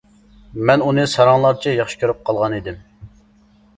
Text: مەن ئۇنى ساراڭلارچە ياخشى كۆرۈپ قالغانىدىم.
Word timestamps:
مەن 0.69 0.83
ئۇنى 0.85 1.03
ساراڭلارچە 1.11 1.75
ياخشى 1.75 2.01
كۆرۈپ 2.05 2.27
قالغانىدىم. 2.31 2.81